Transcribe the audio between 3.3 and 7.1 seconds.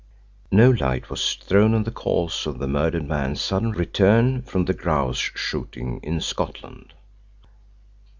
sudden return from grouse shooting in Scotland.